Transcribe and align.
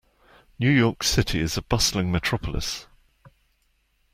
New 0.57 0.71
York 0.71 1.03
City 1.03 1.39
is 1.39 1.57
a 1.57 1.61
bustling 1.61 2.11
metropolis. 2.11 2.87